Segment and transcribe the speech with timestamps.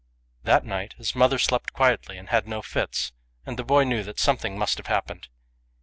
[0.41, 3.11] That night his mother slept quietly and had no fits,
[3.45, 5.27] and the boy knew that something must have happened.